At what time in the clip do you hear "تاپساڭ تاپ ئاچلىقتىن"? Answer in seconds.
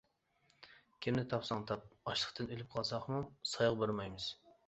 1.33-2.49